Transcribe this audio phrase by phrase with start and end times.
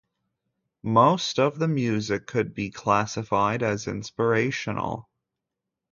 [0.81, 5.07] Most of the music could be classified as inspirational.